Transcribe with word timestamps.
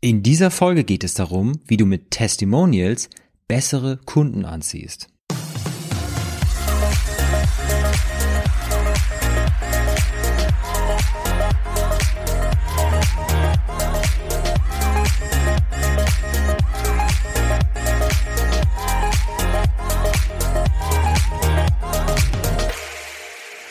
In 0.00 0.22
dieser 0.22 0.52
Folge 0.52 0.84
geht 0.84 1.02
es 1.02 1.14
darum, 1.14 1.58
wie 1.66 1.76
du 1.76 1.84
mit 1.84 2.12
Testimonials 2.12 3.10
bessere 3.48 3.96
Kunden 4.06 4.44
anziehst. 4.44 5.08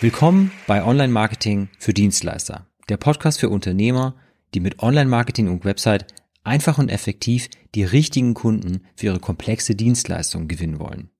Willkommen 0.01 0.51
bei 0.67 0.83
Online 0.83 1.07
Marketing 1.07 1.69
für 1.79 1.93
Dienstleister, 1.93 2.67
der 2.89 2.97
Podcast 2.97 3.39
für 3.39 3.47
Unternehmer, 3.47 4.17
die 4.57 4.61
mit 4.61 4.79
Online-Marketing 4.79 5.49
und 5.49 5.65
Website 5.65 6.11
einfach 6.43 6.79
und 6.79 6.89
effektiv 6.89 7.47
die 7.75 7.83
richtigen 7.83 8.33
Kunden 8.33 8.81
für 8.95 9.05
ihre 9.05 9.19
komplexe 9.19 9.75
Dienstleistung 9.75 10.47
gewinnen 10.47 10.79
wollen. 10.79 11.11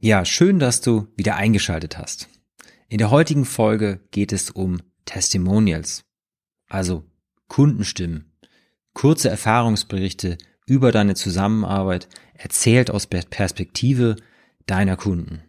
Ja, 0.00 0.24
schön, 0.24 0.58
dass 0.58 0.80
du 0.80 1.06
wieder 1.16 1.36
eingeschaltet 1.36 1.98
hast. 1.98 2.28
In 2.88 2.98
der 2.98 3.12
heutigen 3.12 3.44
Folge 3.44 4.00
geht 4.10 4.32
es 4.32 4.50
um 4.50 4.82
Testimonials, 5.04 6.02
also 6.68 7.04
Kundenstimmen, 7.46 8.32
kurze 8.92 9.30
Erfahrungsberichte 9.30 10.36
über 10.66 10.90
deine 10.90 11.14
Zusammenarbeit, 11.14 12.08
erzählt 12.34 12.90
aus 12.90 13.06
Perspektive 13.06 14.16
deiner 14.66 14.96
Kunden. 14.96 15.42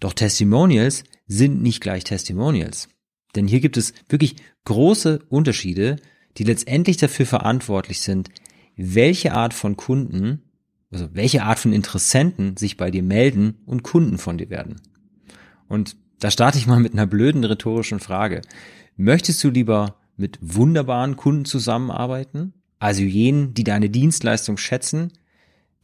Doch 0.00 0.14
Testimonials 0.14 1.04
sind 1.28 1.62
nicht 1.62 1.80
gleich 1.80 2.02
Testimonials. 2.02 2.88
Denn 3.36 3.46
hier 3.46 3.60
gibt 3.60 3.76
es 3.76 3.94
wirklich 4.08 4.34
große 4.64 5.20
Unterschiede 5.28 6.00
die 6.38 6.44
letztendlich 6.44 6.96
dafür 6.96 7.26
verantwortlich 7.26 8.00
sind, 8.00 8.30
welche 8.76 9.32
Art 9.32 9.54
von 9.54 9.76
Kunden, 9.76 10.42
also 10.90 11.08
welche 11.12 11.42
Art 11.42 11.58
von 11.58 11.72
Interessenten 11.72 12.56
sich 12.56 12.76
bei 12.76 12.90
dir 12.90 13.02
melden 13.02 13.58
und 13.66 13.82
Kunden 13.82 14.18
von 14.18 14.38
dir 14.38 14.50
werden. 14.50 14.76
Und 15.68 15.96
da 16.20 16.30
starte 16.30 16.58
ich 16.58 16.66
mal 16.66 16.80
mit 16.80 16.92
einer 16.92 17.06
blöden 17.06 17.44
rhetorischen 17.44 18.00
Frage. 18.00 18.42
Möchtest 18.96 19.42
du 19.44 19.50
lieber 19.50 19.96
mit 20.16 20.38
wunderbaren 20.40 21.16
Kunden 21.16 21.44
zusammenarbeiten? 21.44 22.54
Also 22.78 23.02
jenen, 23.02 23.54
die 23.54 23.64
deine 23.64 23.90
Dienstleistung 23.90 24.56
schätzen, 24.56 25.12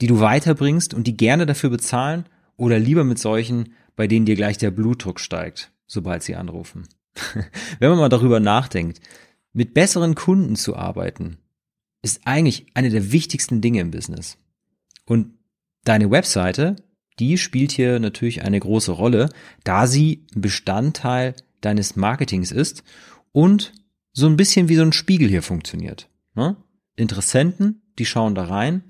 die 0.01 0.07
du 0.07 0.21
weiterbringst 0.21 0.95
und 0.95 1.07
die 1.07 1.17
gerne 1.17 1.47
dafür 1.47 1.71
bezahlen? 1.71 2.25
Oder 2.57 2.79
lieber 2.79 3.05
mit 3.05 3.19
solchen, 3.19 3.73
bei 3.97 4.07
denen 4.07 4.27
dir 4.27 4.37
gleich 4.37 4.59
der 4.59 4.71
Blutdruck 4.71 5.21
steigt, 5.21 5.73
sobald 5.87 6.23
sie 6.23 6.37
anrufen? 6.37 6.89
Wenn 7.79 7.91
man 7.91 7.99
mal 7.99 8.09
darüber 8.09 8.41
nachdenkt, 8.41 9.01
mit 9.53 9.75
besseren 9.75 10.15
Kunden 10.15 10.57
zu 10.57 10.77
arbeiten, 10.77 11.39
ist 12.03 12.23
eigentlich 12.25 12.67
eine 12.75 12.91
der 12.91 13.13
wichtigsten 13.13 13.61
Dinge 13.61 13.81
im 13.81 13.91
Business. 13.91 14.39
Und 15.05 15.35
deine 15.85 16.11
Webseite, 16.11 16.77
die 17.19 17.39
spielt 17.39 17.73
hier 17.73 17.99
natürlich 17.99 18.43
eine 18.43 18.59
große 18.59 18.93
Rolle, 18.93 19.29
da 19.65 19.87
sie 19.87 20.27
ein 20.35 20.41
Bestandteil 20.41 21.35
deines 21.61 21.97
Marketings 21.97 22.51
ist 22.51 22.83
und 23.31 23.73
so 24.13 24.27
ein 24.27 24.37
bisschen 24.37 24.69
wie 24.69 24.77
so 24.77 24.83
ein 24.83 24.93
Spiegel 24.93 25.29
hier 25.29 25.43
funktioniert. 25.43 26.09
Ne? 26.35 26.57
Interessenten, 26.97 27.83
die 27.99 28.07
schauen 28.07 28.35
da 28.35 28.45
rein 28.45 28.83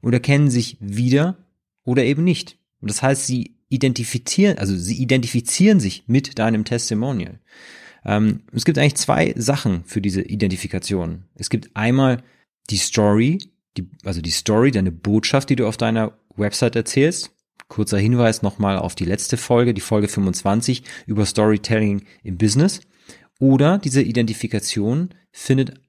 und 0.00 0.12
erkennen 0.12 0.50
sich 0.50 0.76
wieder 0.80 1.36
oder 1.84 2.04
eben 2.04 2.24
nicht. 2.24 2.58
Und 2.80 2.90
das 2.90 3.02
heißt, 3.02 3.26
sie 3.26 3.56
identifizieren, 3.68 4.58
also 4.58 4.76
sie 4.76 5.00
identifizieren 5.00 5.80
sich 5.80 6.04
mit 6.06 6.38
deinem 6.38 6.64
Testimonial. 6.64 7.40
Ähm, 8.04 8.42
es 8.52 8.64
gibt 8.64 8.78
eigentlich 8.78 8.96
zwei 8.96 9.34
Sachen 9.36 9.84
für 9.84 10.00
diese 10.00 10.22
Identifikation. 10.22 11.24
Es 11.34 11.50
gibt 11.50 11.74
einmal 11.74 12.22
die 12.70 12.76
Story, 12.76 13.38
die, 13.76 13.88
also 14.04 14.20
die 14.20 14.30
Story, 14.30 14.70
deine 14.70 14.92
Botschaft, 14.92 15.50
die 15.50 15.56
du 15.56 15.66
auf 15.66 15.76
deiner 15.76 16.18
Website 16.36 16.76
erzählst. 16.76 17.30
Kurzer 17.68 17.98
Hinweis 17.98 18.42
nochmal 18.42 18.78
auf 18.78 18.94
die 18.94 19.06
letzte 19.06 19.36
Folge, 19.36 19.74
die 19.74 19.80
Folge 19.80 20.08
25 20.08 20.84
über 21.06 21.24
Storytelling 21.24 22.02
im 22.22 22.36
Business. 22.36 22.80
Oder 23.40 23.78
diese 23.78 24.02
Identifikation 24.02 25.10
findet 25.32 25.80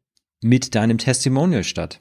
mit 0.42 0.74
deinem 0.74 0.98
Testimonial 0.98 1.64
statt. 1.64 2.00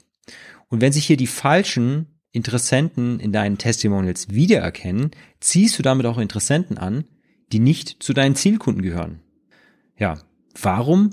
Und 0.69 0.81
wenn 0.81 0.93
sich 0.93 1.05
hier 1.05 1.17
die 1.17 1.27
falschen 1.27 2.19
Interessenten 2.31 3.19
in 3.19 3.31
deinen 3.31 3.57
Testimonials 3.57 4.29
wiedererkennen, 4.29 5.11
ziehst 5.39 5.77
du 5.77 5.83
damit 5.83 6.05
auch 6.05 6.17
Interessenten 6.17 6.77
an, 6.77 7.05
die 7.51 7.59
nicht 7.59 7.97
zu 8.01 8.13
deinen 8.13 8.35
Zielkunden 8.35 8.81
gehören 8.81 9.21
ja, 9.97 10.17
warum 10.61 11.11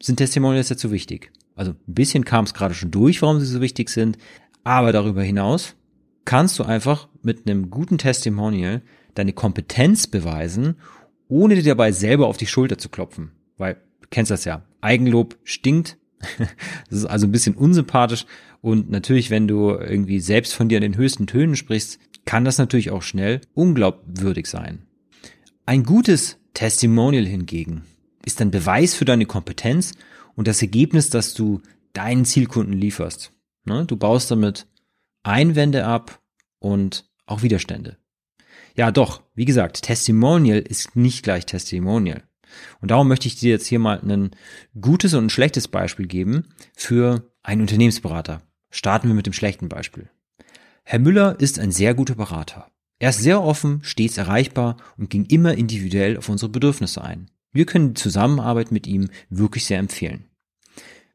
sind 0.00 0.16
Testimonials 0.16 0.68
jetzt 0.68 0.82
so 0.82 0.90
wichtig? 0.90 1.30
Also 1.54 1.72
ein 1.72 1.94
bisschen 1.94 2.24
kam 2.24 2.44
es 2.44 2.54
gerade 2.54 2.74
schon 2.74 2.90
durch, 2.90 3.22
warum 3.22 3.40
sie 3.40 3.46
so 3.46 3.60
wichtig 3.60 3.88
sind, 3.88 4.18
aber 4.64 4.92
darüber 4.92 5.22
hinaus 5.22 5.74
kannst 6.24 6.58
du 6.58 6.62
einfach 6.62 7.08
mit 7.22 7.46
einem 7.46 7.70
guten 7.70 7.98
Testimonial 7.98 8.82
deine 9.14 9.32
Kompetenz 9.32 10.06
beweisen, 10.06 10.76
ohne 11.26 11.54
dir 11.54 11.62
dabei 11.62 11.90
selber 11.90 12.26
auf 12.26 12.36
die 12.36 12.46
Schulter 12.46 12.78
zu 12.78 12.88
klopfen. 12.90 13.32
Weil, 13.56 13.74
du 14.02 14.08
kennst 14.10 14.30
das 14.30 14.44
ja, 14.44 14.64
Eigenlob 14.80 15.36
stinkt. 15.42 15.96
das 16.90 16.98
ist 16.98 17.06
also 17.06 17.26
ein 17.26 17.32
bisschen 17.32 17.54
unsympathisch. 17.54 18.26
Und 18.60 18.90
natürlich, 18.90 19.30
wenn 19.30 19.48
du 19.48 19.70
irgendwie 19.70 20.20
selbst 20.20 20.54
von 20.54 20.68
dir 20.68 20.76
in 20.76 20.82
den 20.82 20.96
höchsten 20.96 21.26
Tönen 21.26 21.56
sprichst, 21.56 21.98
kann 22.24 22.44
das 22.44 22.58
natürlich 22.58 22.90
auch 22.90 23.02
schnell 23.02 23.40
unglaubwürdig 23.54 24.46
sein. 24.46 24.82
Ein 25.64 25.82
gutes 25.82 26.36
Testimonial 26.54 27.24
hingegen 27.24 27.84
ist 28.24 28.40
ein 28.40 28.50
Beweis 28.50 28.94
für 28.94 29.04
deine 29.04 29.26
Kompetenz 29.26 29.92
und 30.34 30.48
das 30.48 30.62
Ergebnis, 30.62 31.10
das 31.10 31.34
du 31.34 31.60
deinen 31.92 32.24
Zielkunden 32.24 32.74
lieferst. 32.74 33.32
Ne? 33.64 33.84
Du 33.86 33.96
baust 33.96 34.30
damit 34.30 34.66
Einwände 35.22 35.84
ab 35.84 36.20
und 36.58 37.08
auch 37.26 37.42
Widerstände. 37.42 37.98
Ja, 38.74 38.90
doch, 38.90 39.22
wie 39.34 39.44
gesagt, 39.44 39.82
Testimonial 39.82 40.60
ist 40.60 40.94
nicht 40.94 41.22
gleich 41.22 41.46
Testimonial. 41.46 42.22
Und 42.80 42.90
darum 42.90 43.08
möchte 43.08 43.28
ich 43.28 43.36
dir 43.36 43.50
jetzt 43.50 43.66
hier 43.66 43.78
mal 43.78 44.00
ein 44.00 44.30
gutes 44.80 45.14
und 45.14 45.26
ein 45.26 45.30
schlechtes 45.30 45.68
Beispiel 45.68 46.06
geben 46.06 46.46
für 46.74 47.30
einen 47.42 47.62
Unternehmensberater. 47.62 48.42
Starten 48.70 49.08
wir 49.08 49.14
mit 49.14 49.26
dem 49.26 49.32
schlechten 49.32 49.68
Beispiel. 49.68 50.10
Herr 50.84 50.98
Müller 50.98 51.38
ist 51.38 51.58
ein 51.58 51.72
sehr 51.72 51.94
guter 51.94 52.14
Berater. 52.14 52.70
Er 52.98 53.10
ist 53.10 53.20
sehr 53.20 53.42
offen, 53.42 53.80
stets 53.82 54.16
erreichbar 54.16 54.76
und 54.96 55.10
ging 55.10 55.24
immer 55.26 55.54
individuell 55.54 56.16
auf 56.16 56.28
unsere 56.28 56.50
Bedürfnisse 56.50 57.02
ein. 57.02 57.30
Wir 57.52 57.66
können 57.66 57.94
die 57.94 58.00
Zusammenarbeit 58.00 58.72
mit 58.72 58.86
ihm 58.86 59.10
wirklich 59.30 59.64
sehr 59.64 59.78
empfehlen. 59.78 60.24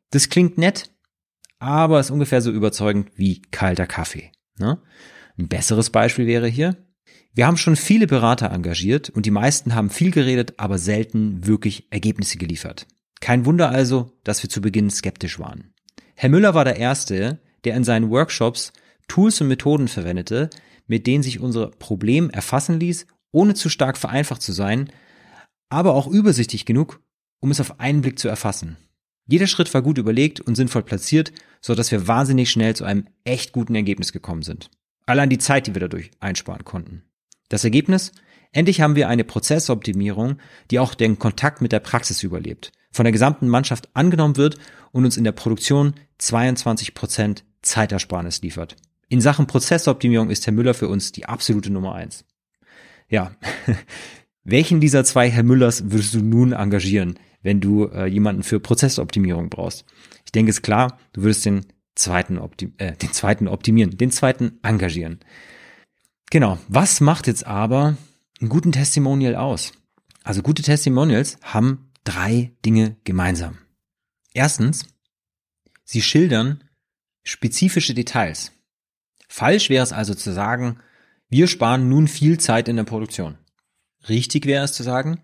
Das 0.09 0.29
klingt 0.29 0.57
nett, 0.57 0.91
aber 1.59 1.99
ist 1.99 2.11
ungefähr 2.11 2.41
so 2.41 2.51
überzeugend 2.51 3.11
wie 3.16 3.41
kalter 3.41 3.88
Kaffee. 3.88 4.31
Ne? 4.57 4.81
Ein 5.38 5.47
besseres 5.47 5.89
Beispiel 5.89 6.27
wäre 6.27 6.47
hier, 6.47 6.77
wir 7.33 7.47
haben 7.47 7.57
schon 7.57 7.75
viele 7.75 8.05
Berater 8.05 8.51
engagiert 8.51 9.09
und 9.09 9.25
die 9.25 9.31
meisten 9.31 9.73
haben 9.73 9.89
viel 9.89 10.11
geredet, 10.11 10.53
aber 10.57 10.77
selten 10.77 11.47
wirklich 11.47 11.88
Ergebnisse 11.91 12.38
geliefert. 12.38 12.85
Kein 13.22 13.45
Wunder 13.45 13.69
also, 13.69 14.11
dass 14.23 14.43
wir 14.43 14.49
zu 14.49 14.61
Beginn 14.61 14.91
skeptisch 14.91 15.39
waren. 15.39 15.73
Herr 16.16 16.29
Müller 16.29 16.53
war 16.53 16.63
der 16.63 16.77
Erste, 16.77 17.39
der 17.63 17.75
in 17.75 17.83
seinen 17.83 18.11
Workshops 18.11 18.72
Tools 19.07 19.41
und 19.41 19.47
Methoden 19.47 19.88
verwendete, 19.88 20.49
mit 20.85 21.07
denen 21.07 21.23
sich 21.23 21.39
unser 21.39 21.67
Problem 21.72 22.29
erfassen 22.29 22.79
ließ, 22.79 23.07
ohne 23.31 23.55
zu 23.55 23.69
stark 23.69 23.97
vereinfacht 23.97 24.41
zu 24.41 24.51
sein, 24.51 24.91
aber 25.73 25.95
auch 25.95 26.07
übersichtlich 26.07 26.66
genug, 26.66 27.01
um 27.39 27.51
es 27.51 27.59
auf 27.59 27.79
einen 27.79 28.01
Blick 28.01 28.19
zu 28.19 28.28
erfassen. 28.28 28.78
Jeder 29.25 29.47
Schritt 29.47 29.73
war 29.73 29.81
gut 29.81 29.97
überlegt 29.97 30.39
und 30.39 30.56
sinnvoll 30.56 30.84
platziert, 30.84 31.31
so 31.61 31.75
dass 31.75 31.91
wir 31.91 32.07
wahnsinnig 32.07 32.51
schnell 32.51 32.75
zu 32.75 32.84
einem 32.84 33.07
echt 33.23 33.53
guten 33.53 33.73
Ergebnis 33.73 34.11
gekommen 34.11 34.44
sind. 34.44 34.69
Allein 35.06 35.29
die 35.29 35.38
Zeit, 35.38 35.67
die 35.67 35.73
wir 35.73 35.81
dadurch 35.81 36.11
einsparen 36.19 36.63
konnten. 36.63 37.03
Das 37.50 37.63
Ergebnis? 37.63 38.11
Endlich 38.51 38.81
haben 38.81 38.95
wir 38.95 39.09
eine 39.09 39.23
Prozessoptimierung, 39.23 40.38
die 40.69 40.79
auch 40.79 40.94
den 40.94 41.17
Kontakt 41.17 41.61
mit 41.61 41.72
der 41.72 41.79
Praxis 41.79 42.22
überlebt, 42.22 42.72
von 42.91 43.05
der 43.05 43.11
gesamten 43.11 43.50
Mannschaft 43.50 43.90
angenommen 43.95 44.38
wird 44.38 44.57
und 44.91 45.05
uns 45.05 45.17
in 45.17 45.23
der 45.23 45.31
Produktion 45.31 45.95
22 46.19 46.94
Prozent 46.94 47.45
Zeitersparnis 47.63 48.41
liefert. 48.41 48.75
In 49.08 49.22
Sachen 49.22 49.47
Prozessoptimierung 49.47 50.29
ist 50.29 50.46
Herr 50.46 50.53
Müller 50.53 50.73
für 50.73 50.87
uns 50.87 51.11
die 51.11 51.25
absolute 51.25 51.72
Nummer 51.72 51.96
eins. 51.96 52.25
Ja, 53.09 53.35
Welchen 54.43 54.81
dieser 54.81 55.05
zwei 55.05 55.29
Herr 55.29 55.43
Müllers 55.43 55.91
würdest 55.91 56.13
du 56.13 56.19
nun 56.19 56.51
engagieren, 56.51 57.17
wenn 57.41 57.61
du 57.61 57.85
äh, 57.85 58.07
jemanden 58.07 58.43
für 58.43 58.59
Prozessoptimierung 58.59 59.49
brauchst? 59.49 59.85
Ich 60.25 60.31
denke, 60.31 60.49
es 60.49 60.57
ist 60.57 60.63
klar, 60.63 60.99
du 61.13 61.23
würdest 61.23 61.45
den 61.45 61.66
zweiten, 61.95 62.37
optim 62.37 62.73
äh, 62.78 62.93
den 62.93 63.13
zweiten 63.13 63.47
optimieren, 63.47 63.97
den 63.97 64.11
zweiten 64.11 64.59
engagieren. 64.61 65.19
Genau. 66.29 66.57
Was 66.67 66.99
macht 66.99 67.28
jetzt 67.28 67.45
aber 67.45 67.95
einen 68.41 68.49
guten 68.49 68.72
Testimonial 68.72 69.35
aus? 69.35 69.72
Also 70.23 70.41
gute 70.41 70.63
Testimonials 70.63 71.37
haben 71.41 71.91
drei 72.03 72.51
Dinge 72.66 72.97
gemeinsam. 73.03 73.57
Erstens, 74.34 74.87
sie 75.84 76.01
schildern 76.01 76.63
spezifische 77.23 77.93
Details. 77.93 78.51
Falsch 79.29 79.69
wäre 79.69 79.84
es 79.84 79.93
also 79.93 80.13
zu 80.13 80.34
sagen, 80.34 80.79
wir 81.29 81.47
sparen 81.47 81.87
nun 81.87 82.07
viel 82.07 82.39
Zeit 82.39 82.67
in 82.67 82.75
der 82.75 82.84
Produktion. 82.84 83.37
Richtig 84.09 84.46
wäre 84.46 84.66
es 84.66 84.73
zu 84.73 84.84
sagen, 84.84 85.22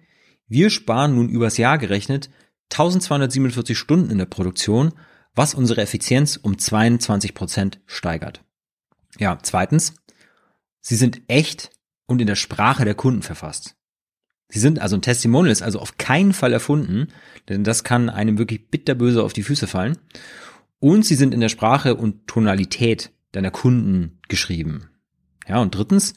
wir 0.48 0.70
sparen 0.70 1.16
nun 1.16 1.30
übers 1.30 1.58
Jahr 1.58 1.78
gerechnet 1.78 2.30
1247 2.72 3.78
Stunden 3.78 4.10
in 4.10 4.18
der 4.18 4.26
Produktion 4.26 4.94
was 5.40 5.54
unsere 5.54 5.82
Effizienz 5.82 6.38
um 6.38 6.58
22 6.58 7.34
Prozent 7.34 7.80
steigert. 7.86 8.44
Ja, 9.20 9.40
zweitens, 9.42 9.96
sie 10.82 10.96
sind 10.96 11.22
echt 11.28 11.72
und 12.06 12.20
in 12.20 12.28
der 12.28 12.36
Sprache 12.36 12.86
der 12.86 12.96
Kunden 12.96 13.22
verfasst. 13.22 13.76
Sie 14.50 14.60
sind 14.60 14.80
also 14.80 14.98
ein 14.98 15.02
Testimonial 15.02 15.52
ist 15.52 15.62
also 15.62 15.80
auf 15.80 15.98
keinen 15.98 16.34
Fall 16.34 16.52
erfunden, 16.52 17.08
denn 17.48 17.64
das 17.64 17.84
kann 17.84 18.10
einem 18.10 18.38
wirklich 18.38 18.70
bitterböse 18.70 19.24
auf 19.24 19.32
die 19.32 19.44
Füße 19.44 19.68
fallen. 19.68 19.98
Und 20.80 21.06
sie 21.06 21.16
sind 21.16 21.34
in 21.34 21.40
der 21.40 21.50
Sprache 21.50 21.96
und 21.96 22.28
Tonalität 22.28 23.12
deiner 23.32 23.52
Kunden 23.52 24.20
geschrieben. 24.28 24.90
Ja, 25.48 25.62
und 25.62 25.76
drittens, 25.76 26.16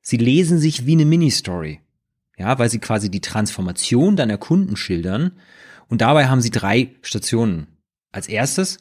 sie 0.00 0.16
lesen 0.16 0.58
sich 0.58 0.86
wie 0.86 0.92
eine 0.92 1.04
Mini-Story. 1.04 1.82
Ja, 2.38 2.58
weil 2.58 2.68
sie 2.68 2.78
quasi 2.78 3.10
die 3.10 3.20
Transformation 3.20 4.16
deiner 4.16 4.38
Kunden 4.38 4.76
schildern. 4.76 5.32
Und 5.88 6.00
dabei 6.00 6.26
haben 6.26 6.42
sie 6.42 6.50
drei 6.50 6.94
Stationen. 7.02 7.66
Als 8.12 8.28
erstes 8.28 8.78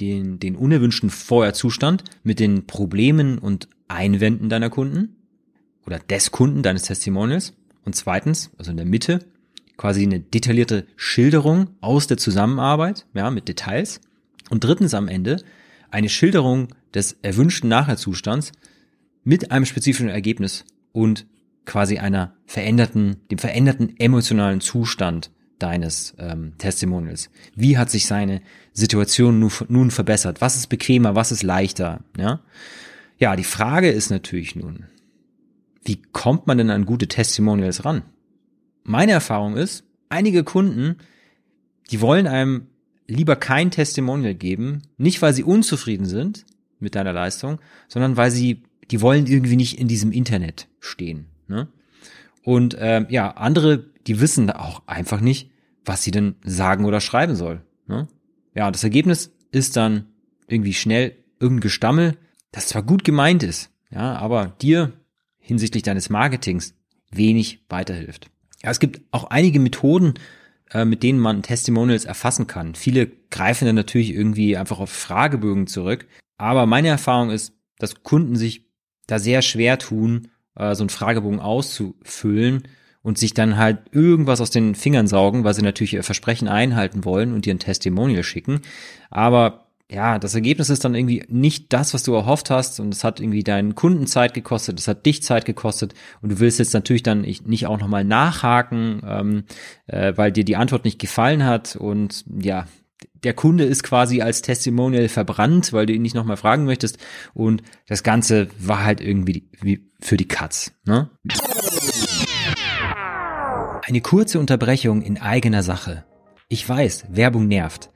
den, 0.00 0.38
den 0.38 0.56
unerwünschten 0.56 1.10
Vorherzustand 1.10 2.04
mit 2.22 2.40
den 2.40 2.66
Problemen 2.66 3.38
und 3.38 3.68
Einwänden 3.88 4.48
deiner 4.48 4.70
Kunden 4.70 5.16
oder 5.86 5.98
des 5.98 6.30
Kunden 6.30 6.62
deines 6.62 6.82
Testimonials. 6.82 7.54
Und 7.84 7.94
zweitens, 7.94 8.50
also 8.58 8.70
in 8.70 8.76
der 8.76 8.86
Mitte, 8.86 9.20
quasi 9.76 10.02
eine 10.02 10.20
detaillierte 10.20 10.86
Schilderung 10.96 11.70
aus 11.80 12.06
der 12.06 12.18
Zusammenarbeit, 12.18 13.06
ja, 13.14 13.30
mit 13.30 13.48
Details. 13.48 14.00
Und 14.50 14.64
drittens 14.64 14.94
am 14.94 15.08
Ende 15.08 15.42
eine 15.90 16.08
Schilderung 16.08 16.68
des 16.94 17.16
erwünschten 17.22 17.68
Nachherzustands 17.68 18.52
mit 19.24 19.50
einem 19.52 19.66
spezifischen 19.66 20.08
Ergebnis 20.08 20.64
und 20.92 21.26
quasi 21.70 21.98
einer 21.98 22.34
veränderten, 22.46 23.18
dem 23.30 23.38
veränderten 23.38 23.94
emotionalen 23.96 24.60
Zustand 24.60 25.30
deines 25.60 26.14
ähm, 26.18 26.54
Testimonials. 26.58 27.30
Wie 27.54 27.78
hat 27.78 27.90
sich 27.90 28.06
seine 28.06 28.42
Situation 28.72 29.38
nun, 29.38 29.52
nun 29.68 29.92
verbessert? 29.92 30.40
Was 30.40 30.56
ist 30.56 30.66
bequemer? 30.66 31.14
Was 31.14 31.30
ist 31.30 31.44
leichter? 31.44 32.00
Ja, 32.18 32.40
ja 33.18 33.36
die 33.36 33.44
Frage 33.44 33.88
ist 33.88 34.10
natürlich 34.10 34.56
nun, 34.56 34.86
wie 35.84 36.02
kommt 36.10 36.48
man 36.48 36.58
denn 36.58 36.70
an 36.70 36.86
gute 36.86 37.06
Testimonials 37.06 37.84
ran? 37.84 38.02
Meine 38.82 39.12
Erfahrung 39.12 39.56
ist, 39.56 39.84
einige 40.08 40.42
Kunden, 40.42 40.96
die 41.92 42.00
wollen 42.00 42.26
einem 42.26 42.66
lieber 43.06 43.36
kein 43.36 43.70
Testimonial 43.70 44.34
geben, 44.34 44.82
nicht 44.98 45.22
weil 45.22 45.34
sie 45.34 45.44
unzufrieden 45.44 46.06
sind 46.06 46.46
mit 46.80 46.96
deiner 46.96 47.12
Leistung, 47.12 47.60
sondern 47.86 48.16
weil 48.16 48.32
sie, 48.32 48.64
die 48.90 49.00
wollen 49.00 49.26
irgendwie 49.26 49.56
nicht 49.56 49.78
in 49.78 49.86
diesem 49.86 50.10
Internet 50.10 50.66
stehen. 50.80 51.29
Ne? 51.50 51.68
Und 52.42 52.76
ähm, 52.78 53.06
ja, 53.10 53.32
andere, 53.32 53.84
die 54.06 54.20
wissen 54.20 54.50
auch 54.50 54.82
einfach 54.86 55.20
nicht, 55.20 55.50
was 55.84 56.02
sie 56.02 56.10
denn 56.10 56.36
sagen 56.42 56.84
oder 56.84 57.00
schreiben 57.00 57.34
soll. 57.34 57.62
Ne? 57.86 58.08
Ja, 58.54 58.70
das 58.70 58.84
Ergebnis 58.84 59.32
ist 59.50 59.76
dann 59.76 60.06
irgendwie 60.46 60.74
schnell 60.74 61.16
irgendein 61.38 61.62
Gestammel, 61.62 62.16
das 62.52 62.68
zwar 62.68 62.82
gut 62.82 63.04
gemeint 63.04 63.42
ist, 63.42 63.70
ja, 63.90 64.14
aber 64.16 64.54
dir 64.60 64.92
hinsichtlich 65.38 65.82
deines 65.82 66.10
Marketings 66.10 66.74
wenig 67.10 67.64
weiterhilft. 67.68 68.30
Ja, 68.62 68.70
es 68.70 68.80
gibt 68.80 69.00
auch 69.10 69.24
einige 69.24 69.58
Methoden, 69.58 70.14
äh, 70.70 70.84
mit 70.84 71.02
denen 71.02 71.18
man 71.18 71.42
Testimonials 71.42 72.04
erfassen 72.04 72.46
kann. 72.46 72.74
Viele 72.74 73.10
greifen 73.30 73.64
dann 73.66 73.76
natürlich 73.76 74.14
irgendwie 74.14 74.56
einfach 74.56 74.78
auf 74.78 74.90
Fragebögen 74.90 75.66
zurück. 75.66 76.06
Aber 76.36 76.66
meine 76.66 76.88
Erfahrung 76.88 77.30
ist, 77.30 77.54
dass 77.78 78.02
Kunden 78.02 78.36
sich 78.36 78.66
da 79.06 79.18
sehr 79.18 79.42
schwer 79.42 79.78
tun, 79.78 80.28
äh, 80.60 80.74
so 80.74 80.82
einen 80.82 80.90
Fragebogen 80.90 81.40
auszufüllen 81.40 82.64
und 83.02 83.18
sich 83.18 83.32
dann 83.34 83.56
halt 83.56 83.78
irgendwas 83.92 84.40
aus 84.40 84.50
den 84.50 84.74
Fingern 84.74 85.06
saugen, 85.06 85.44
weil 85.44 85.54
sie 85.54 85.62
natürlich 85.62 85.94
ihr 85.94 86.02
Versprechen 86.02 86.48
einhalten 86.48 87.04
wollen 87.04 87.32
und 87.32 87.46
dir 87.46 87.54
ein 87.54 87.58
Testimonial 87.58 88.22
schicken. 88.22 88.60
Aber 89.10 89.66
ja, 89.90 90.20
das 90.20 90.36
Ergebnis 90.36 90.70
ist 90.70 90.84
dann 90.84 90.94
irgendwie 90.94 91.24
nicht 91.28 91.72
das, 91.72 91.94
was 91.94 92.04
du 92.04 92.14
erhofft 92.14 92.48
hast 92.50 92.78
und 92.78 92.94
es 92.94 93.02
hat 93.02 93.18
irgendwie 93.18 93.42
deinen 93.42 93.74
Kunden 93.74 94.06
Zeit 94.06 94.34
gekostet, 94.34 94.78
es 94.78 94.86
hat 94.86 95.04
dich 95.04 95.22
Zeit 95.22 95.46
gekostet 95.46 95.94
und 96.22 96.30
du 96.30 96.38
willst 96.38 96.60
jetzt 96.60 96.74
natürlich 96.74 97.02
dann 97.02 97.22
nicht 97.22 97.66
auch 97.66 97.78
nochmal 97.78 98.04
nachhaken, 98.04 99.00
ähm, 99.04 99.44
äh, 99.88 100.12
weil 100.14 100.30
dir 100.30 100.44
die 100.44 100.56
Antwort 100.56 100.84
nicht 100.84 101.00
gefallen 101.00 101.44
hat 101.44 101.74
und 101.74 102.24
ja, 102.40 102.66
der 103.24 103.34
Kunde 103.34 103.64
ist 103.64 103.82
quasi 103.82 104.22
als 104.22 104.42
Testimonial 104.42 105.08
verbrannt, 105.08 105.72
weil 105.72 105.86
du 105.86 105.92
ihn 105.92 106.02
nicht 106.02 106.14
nochmal 106.14 106.36
fragen 106.36 106.64
möchtest 106.64 106.98
und 107.34 107.62
das 107.86 108.02
Ganze 108.02 108.48
war 108.58 108.84
halt 108.84 109.00
irgendwie 109.00 109.48
wie 109.60 109.90
für 110.00 110.16
die 110.16 110.28
Katz. 110.28 110.72
Ne? 110.84 111.10
Eine 113.82 114.00
kurze 114.00 114.38
Unterbrechung 114.38 115.02
in 115.02 115.18
eigener 115.18 115.62
Sache. 115.62 116.04
Ich 116.48 116.68
weiß, 116.68 117.06
Werbung 117.10 117.48
nervt. 117.48 117.90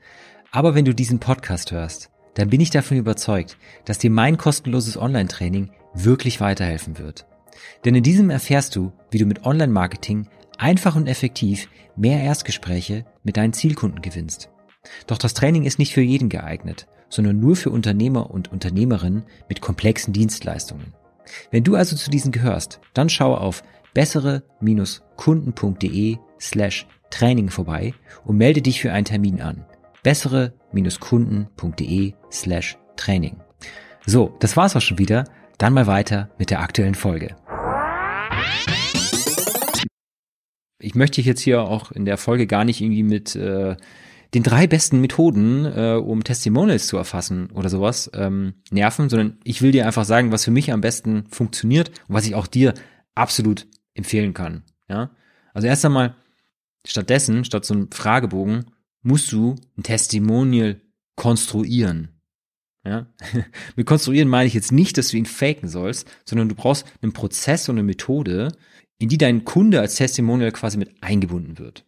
Aber 0.51 0.75
wenn 0.75 0.85
du 0.85 0.93
diesen 0.93 1.19
Podcast 1.19 1.71
hörst, 1.71 2.11
dann 2.35 2.49
bin 2.49 2.61
ich 2.61 2.69
davon 2.69 2.97
überzeugt, 2.97 3.57
dass 3.85 3.97
dir 3.97 4.09
mein 4.09 4.37
kostenloses 4.37 4.97
Online-Training 4.97 5.71
wirklich 5.93 6.41
weiterhelfen 6.41 6.97
wird. 6.97 7.25
Denn 7.83 7.95
in 7.95 8.03
diesem 8.03 8.29
erfährst 8.29 8.75
du, 8.75 8.91
wie 9.09 9.17
du 9.17 9.25
mit 9.25 9.45
Online-Marketing 9.45 10.27
einfach 10.57 10.95
und 10.95 11.07
effektiv 11.07 11.69
mehr 11.95 12.21
Erstgespräche 12.21 13.05
mit 13.23 13.37
deinen 13.37 13.53
Zielkunden 13.53 14.01
gewinnst. 14.01 14.49
Doch 15.07 15.17
das 15.17 15.33
Training 15.33 15.63
ist 15.63 15.79
nicht 15.79 15.93
für 15.93 16.01
jeden 16.01 16.29
geeignet, 16.29 16.87
sondern 17.09 17.39
nur 17.39 17.55
für 17.55 17.69
Unternehmer 17.69 18.31
und 18.31 18.51
Unternehmerinnen 18.51 19.23
mit 19.49 19.61
komplexen 19.61 20.13
Dienstleistungen. 20.13 20.93
Wenn 21.51 21.63
du 21.63 21.75
also 21.75 21.95
zu 21.95 22.09
diesen 22.09 22.31
gehörst, 22.31 22.79
dann 22.93 23.09
schau 23.09 23.35
auf 23.35 23.63
bessere-kunden.de 23.93 26.17
slash 26.39 26.87
Training 27.09 27.49
vorbei 27.49 27.93
und 28.25 28.37
melde 28.37 28.61
dich 28.61 28.81
für 28.81 28.91
einen 28.91 29.05
Termin 29.05 29.41
an 29.41 29.65
bessere-kunden.de 30.05 32.13
slash 32.31 32.77
Training. 32.95 33.35
So, 34.05 34.37
das 34.39 34.55
war's 34.55 34.75
auch 34.75 34.81
schon 34.81 34.99
wieder. 34.99 35.23
Dann 35.57 35.73
mal 35.73 35.87
weiter 35.87 36.29
mit 36.37 36.51
der 36.51 36.59
aktuellen 36.59 36.93
Folge. 36.93 37.35
Ich 40.79 40.93
möchte 40.93 41.21
jetzt 41.21 41.41
hier 41.41 41.63
auch 41.63 41.91
in 41.91 42.05
der 42.05 42.17
Folge 42.17 42.45
gar 42.45 42.65
nicht 42.65 42.81
irgendwie 42.81 43.01
mit 43.01 43.35
äh, 43.35 43.75
den 44.35 44.43
drei 44.43 44.67
besten 44.67 44.99
Methoden, 44.99 45.65
äh, 45.65 45.95
um 45.95 46.23
Testimonials 46.23 46.87
zu 46.87 46.97
erfassen 46.97 47.49
oder 47.51 47.69
sowas, 47.69 48.11
ähm, 48.13 48.55
nerven, 48.69 49.09
sondern 49.09 49.39
ich 49.45 49.61
will 49.61 49.71
dir 49.71 49.87
einfach 49.87 50.03
sagen, 50.03 50.31
was 50.31 50.43
für 50.43 50.51
mich 50.51 50.73
am 50.73 50.81
besten 50.81 51.25
funktioniert 51.31 51.89
und 52.07 52.15
was 52.15 52.27
ich 52.27 52.35
auch 52.35 52.45
dir 52.45 52.73
absolut 53.15 53.65
empfehlen 53.93 54.33
kann. 54.33 54.63
Ja, 54.89 55.11
also 55.53 55.67
erst 55.67 55.85
einmal 55.85 56.15
stattdessen, 56.85 57.45
statt 57.45 57.65
so 57.65 57.73
einem 57.73 57.91
Fragebogen, 57.91 58.65
musst 59.01 59.31
du 59.31 59.55
ein 59.77 59.83
Testimonial 59.83 60.81
konstruieren. 61.15 62.09
Ja? 62.83 63.07
Mit 63.77 63.87
konstruieren 63.87 64.27
meine 64.27 64.47
ich 64.47 64.53
jetzt 64.53 64.73
nicht, 64.73 64.97
dass 64.97 65.09
du 65.09 65.17
ihn 65.17 65.25
faken 65.25 65.69
sollst, 65.69 66.07
sondern 66.25 66.49
du 66.49 66.55
brauchst 66.55 66.85
einen 67.01 67.13
Prozess 67.13 67.69
und 67.69 67.75
eine 67.75 67.83
Methode, 67.83 68.49
in 68.97 69.07
die 69.07 69.17
dein 69.17 69.45
Kunde 69.45 69.79
als 69.79 69.95
Testimonial 69.95 70.51
quasi 70.51 70.77
mit 70.77 70.91
eingebunden 71.01 71.57
wird. 71.57 71.85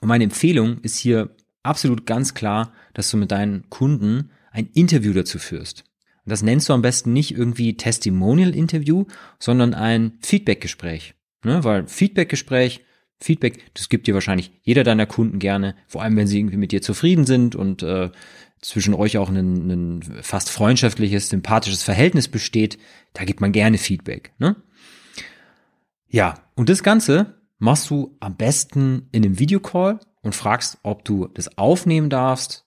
Und 0.00 0.08
meine 0.08 0.24
Empfehlung 0.24 0.80
ist 0.80 0.96
hier 0.96 1.36
absolut 1.62 2.06
ganz 2.06 2.34
klar, 2.34 2.72
dass 2.94 3.10
du 3.10 3.16
mit 3.16 3.30
deinen 3.30 3.68
Kunden 3.70 4.30
ein 4.50 4.68
Interview 4.74 5.12
dazu 5.12 5.38
führst. 5.38 5.84
Und 6.24 6.30
das 6.30 6.42
nennst 6.42 6.68
du 6.68 6.72
am 6.72 6.82
besten 6.82 7.12
nicht 7.12 7.36
irgendwie 7.36 7.76
Testimonial-Interview, 7.76 9.06
sondern 9.38 9.74
ein 9.74 10.18
Feedback-Gespräch. 10.20 11.14
Ne? 11.44 11.64
Weil 11.64 11.86
Feedback-Gespräch 11.86 12.84
Feedback, 13.22 13.72
das 13.74 13.88
gibt 13.88 14.06
dir 14.06 14.14
wahrscheinlich 14.14 14.52
jeder 14.62 14.84
deiner 14.84 15.06
Kunden 15.06 15.38
gerne, 15.38 15.76
vor 15.86 16.02
allem 16.02 16.16
wenn 16.16 16.26
sie 16.26 16.38
irgendwie 16.38 16.56
mit 16.56 16.72
dir 16.72 16.82
zufrieden 16.82 17.24
sind 17.24 17.54
und 17.54 17.82
äh, 17.82 18.10
zwischen 18.60 18.94
euch 18.94 19.18
auch 19.18 19.28
ein, 19.28 19.70
ein 19.70 20.02
fast 20.22 20.50
freundschaftliches, 20.50 21.28
sympathisches 21.28 21.82
Verhältnis 21.82 22.28
besteht, 22.28 22.78
da 23.12 23.24
gibt 23.24 23.40
man 23.40 23.52
gerne 23.52 23.78
Feedback. 23.78 24.32
Ne? 24.38 24.56
Ja, 26.08 26.34
und 26.54 26.68
das 26.68 26.82
Ganze 26.82 27.38
machst 27.58 27.90
du 27.90 28.16
am 28.20 28.36
besten 28.36 29.08
in 29.12 29.24
einem 29.24 29.38
Videocall 29.38 30.00
und 30.22 30.34
fragst, 30.34 30.78
ob 30.82 31.04
du 31.04 31.28
das 31.34 31.58
aufnehmen 31.58 32.10
darfst, 32.10 32.64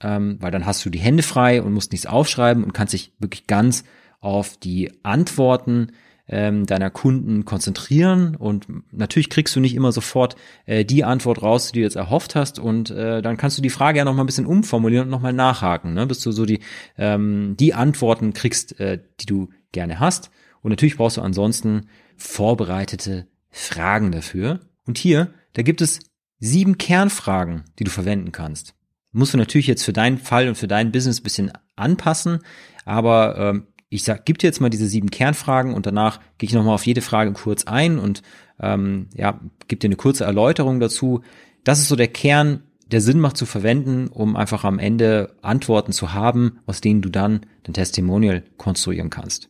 ähm, 0.00 0.36
weil 0.40 0.50
dann 0.50 0.66
hast 0.66 0.84
du 0.84 0.90
die 0.90 0.98
Hände 0.98 1.22
frei 1.22 1.62
und 1.62 1.72
musst 1.72 1.92
nichts 1.92 2.06
aufschreiben 2.06 2.62
und 2.62 2.72
kannst 2.72 2.92
dich 2.92 3.12
wirklich 3.18 3.46
ganz 3.46 3.84
auf 4.20 4.56
die 4.56 4.92
Antworten 5.02 5.92
ähm, 6.28 6.66
deiner 6.66 6.90
Kunden 6.90 7.44
konzentrieren. 7.44 8.36
Und 8.36 8.66
natürlich 8.92 9.30
kriegst 9.30 9.56
du 9.56 9.60
nicht 9.60 9.74
immer 9.74 9.92
sofort 9.92 10.36
äh, 10.66 10.84
die 10.84 11.04
Antwort 11.04 11.42
raus, 11.42 11.72
die 11.72 11.78
du 11.78 11.82
jetzt 11.82 11.96
erhofft 11.96 12.34
hast. 12.34 12.58
Und 12.58 12.90
äh, 12.90 13.22
dann 13.22 13.38
kannst 13.38 13.56
du 13.56 13.62
die 13.62 13.70
Frage 13.70 13.98
ja 13.98 14.04
noch 14.04 14.14
mal 14.14 14.22
ein 14.22 14.26
bisschen 14.26 14.46
umformulieren 14.46 15.06
und 15.06 15.10
noch 15.10 15.22
mal 15.22 15.32
nachhaken, 15.32 15.94
ne? 15.94 16.06
bis 16.06 16.20
du 16.20 16.30
so 16.30 16.44
die 16.44 16.60
ähm, 16.98 17.56
die 17.58 17.72
Antworten 17.74 18.34
kriegst, 18.34 18.78
äh, 18.78 19.00
die 19.20 19.26
du 19.26 19.48
gerne 19.72 19.98
hast. 20.00 20.30
Und 20.60 20.70
natürlich 20.70 20.96
brauchst 20.96 21.16
du 21.16 21.22
ansonsten 21.22 21.88
vorbereitete 22.16 23.26
Fragen 23.50 24.12
dafür. 24.12 24.60
Und 24.84 24.98
hier 24.98 25.32
da 25.58 25.62
gibt 25.62 25.80
es 25.80 25.98
sieben 26.40 26.78
Kernfragen, 26.78 27.64
die 27.78 27.84
du 27.84 27.90
verwenden 27.90 28.32
kannst. 28.32 28.74
Musst 29.12 29.34
du 29.34 29.38
natürlich 29.38 29.66
jetzt 29.66 29.84
für 29.84 29.92
deinen 29.92 30.18
Fall 30.18 30.48
und 30.48 30.56
für 30.56 30.68
dein 30.68 30.92
Business 30.92 31.20
bisschen 31.20 31.52
anpassen, 31.76 32.40
aber 32.84 33.38
ähm, 33.38 33.66
ich 33.88 34.04
sag, 34.04 34.26
gib 34.26 34.38
dir 34.38 34.48
jetzt 34.48 34.60
mal 34.60 34.68
diese 34.68 34.86
sieben 34.86 35.10
Kernfragen 35.10 35.74
und 35.74 35.86
danach 35.86 36.20
gehe 36.36 36.48
ich 36.48 36.54
nochmal 36.54 36.74
auf 36.74 36.86
jede 36.86 37.00
Frage 37.00 37.32
kurz 37.32 37.64
ein 37.64 37.98
und 37.98 38.22
ähm, 38.60 39.08
ja, 39.14 39.40
gib 39.66 39.80
dir 39.80 39.88
eine 39.88 39.96
kurze 39.96 40.24
Erläuterung 40.24 40.78
dazu. 40.80 41.22
Das 41.64 41.78
ist 41.78 41.88
so 41.88 41.96
der 41.96 42.08
Kern, 42.08 42.62
der 42.90 43.00
Sinn 43.00 43.20
macht 43.20 43.36
zu 43.36 43.46
verwenden, 43.46 44.08
um 44.08 44.36
einfach 44.36 44.64
am 44.64 44.78
Ende 44.78 45.36
Antworten 45.42 45.92
zu 45.92 46.12
haben, 46.12 46.58
aus 46.66 46.80
denen 46.80 47.02
du 47.02 47.08
dann 47.08 47.40
dein 47.64 47.74
Testimonial 47.74 48.42
konstruieren 48.56 49.10
kannst. 49.10 49.48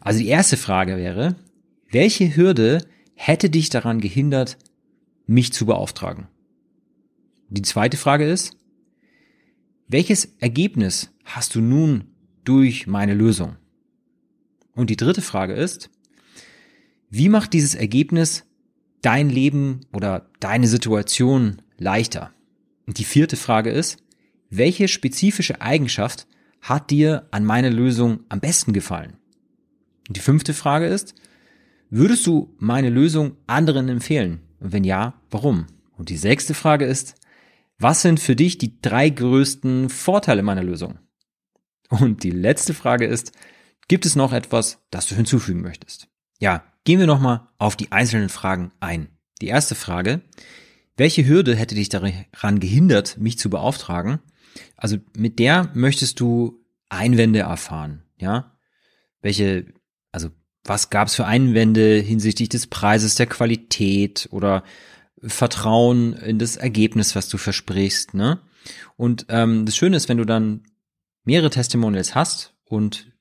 Also 0.00 0.20
die 0.20 0.28
erste 0.28 0.56
Frage 0.56 0.96
wäre, 0.96 1.36
welche 1.90 2.36
Hürde 2.36 2.84
hätte 3.14 3.50
dich 3.50 3.68
daran 3.68 4.00
gehindert, 4.00 4.58
mich 5.28 5.52
zu 5.52 5.66
beauftragen? 5.66 6.26
Die 7.50 7.62
zweite 7.62 7.96
Frage 7.96 8.24
ist, 8.24 8.56
welches 9.86 10.36
Ergebnis 10.38 11.14
hast 11.24 11.54
du 11.54 11.60
nun 11.60 12.04
durch 12.44 12.86
meine 12.86 13.14
Lösung? 13.14 13.56
Und 14.74 14.90
die 14.90 14.96
dritte 14.96 15.22
Frage 15.22 15.54
ist, 15.54 15.90
wie 17.10 17.28
macht 17.28 17.52
dieses 17.52 17.74
Ergebnis 17.74 18.44
dein 19.02 19.30
Leben 19.30 19.80
oder 19.92 20.30
deine 20.40 20.66
Situation 20.66 21.62
leichter? 21.78 22.32
Und 22.86 22.98
die 22.98 23.04
vierte 23.04 23.36
Frage 23.36 23.70
ist, 23.70 23.98
welche 24.50 24.88
spezifische 24.88 25.60
Eigenschaft 25.60 26.26
hat 26.60 26.90
dir 26.90 27.28
an 27.30 27.44
meiner 27.44 27.70
Lösung 27.70 28.20
am 28.28 28.40
besten 28.40 28.72
gefallen? 28.72 29.16
Und 30.08 30.16
die 30.16 30.22
fünfte 30.22 30.54
Frage 30.54 30.86
ist, 30.86 31.14
würdest 31.90 32.26
du 32.26 32.54
meine 32.58 32.90
Lösung 32.90 33.36
anderen 33.46 33.88
empfehlen? 33.88 34.40
Und 34.60 34.72
wenn 34.72 34.84
ja, 34.84 35.14
warum? 35.30 35.66
Und 35.96 36.08
die 36.08 36.16
sechste 36.16 36.54
Frage 36.54 36.84
ist, 36.84 37.14
was 37.78 38.02
sind 38.02 38.20
für 38.20 38.36
dich 38.36 38.58
die 38.58 38.80
drei 38.80 39.08
größten 39.08 39.88
Vorteile 39.88 40.42
meiner 40.42 40.62
Lösung? 40.62 40.98
Und 41.88 42.22
die 42.22 42.30
letzte 42.30 42.74
Frage 42.74 43.06
ist, 43.06 43.32
gibt 43.86 44.04
es 44.04 44.16
noch 44.16 44.32
etwas, 44.32 44.84
das 44.90 45.06
du 45.06 45.14
hinzufügen 45.14 45.60
möchtest? 45.60 46.08
Ja, 46.38 46.64
gehen 46.84 46.98
wir 46.98 47.06
nochmal 47.06 47.48
auf 47.58 47.76
die 47.76 47.92
einzelnen 47.92 48.28
Fragen 48.28 48.72
ein. 48.80 49.08
Die 49.40 49.46
erste 49.46 49.74
Frage, 49.74 50.22
welche 50.96 51.26
Hürde 51.26 51.54
hätte 51.54 51.74
dich 51.74 51.88
daran 51.88 52.60
gehindert, 52.60 53.18
mich 53.18 53.38
zu 53.38 53.50
beauftragen? 53.50 54.18
Also 54.76 54.98
mit 55.16 55.38
der 55.38 55.70
möchtest 55.74 56.20
du 56.20 56.64
Einwände 56.88 57.40
erfahren, 57.40 58.02
ja? 58.16 58.58
Welche, 59.20 59.66
also 60.12 60.30
was 60.68 60.90
gab 60.90 61.08
es 61.08 61.14
für 61.14 61.26
Einwände 61.26 61.98
hinsichtlich 61.98 62.48
des 62.48 62.66
Preises, 62.66 63.14
der 63.14 63.26
Qualität 63.26 64.28
oder 64.30 64.64
Vertrauen 65.22 66.12
in 66.12 66.38
das 66.38 66.56
Ergebnis, 66.56 67.16
was 67.16 67.28
du 67.28 67.38
versprichst, 67.38 68.14
ne? 68.14 68.40
Und 68.96 69.26
ähm, 69.28 69.64
das 69.64 69.76
Schöne 69.76 69.96
ist, 69.96 70.08
wenn 70.08 70.18
du 70.18 70.24
dann 70.24 70.62
mehrere 71.24 71.50
Testimonials 71.50 72.14
hast 72.14 72.54
und 72.64 73.12